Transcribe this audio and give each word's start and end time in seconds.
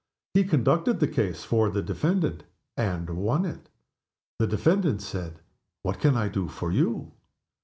He 0.33 0.43
conducted 0.45 0.99
the 0.99 1.07
case 1.07 1.43
for 1.43 1.69
the 1.69 1.83
defendant 1.83 2.43
and 2.75 3.07
won 3.07 3.45
it. 3.45 3.69
The 4.39 4.47
defendant 4.47 5.03
said, 5.03 5.41
"What 5.83 5.99
can 5.99 6.17
I 6.17 6.27
do 6.27 6.47
for 6.47 6.71
you?" 6.71 7.11